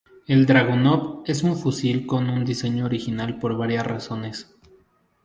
[0.25, 4.51] El Dragunov es un fusil con un diseño original por varias razones.